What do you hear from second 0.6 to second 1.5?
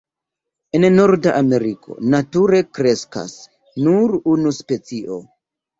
En Norda